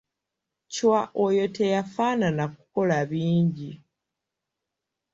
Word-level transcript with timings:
Chwa 0.73 1.01
oyo 1.25 1.45
teyafaanana 1.55 2.43
kukola 2.55 2.97
bingi. 3.09 3.71